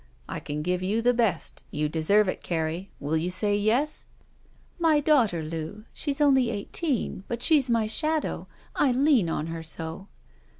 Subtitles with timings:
[0.27, 1.61] I can give you the best.
[1.69, 2.89] You deserve it, Carrie.
[2.99, 4.07] Will you say yes?"
[4.79, 5.43] "My daughter.
[5.43, 5.83] Loo.
[5.93, 10.07] She's only eighteen, but she's my shadow— I lean on her so."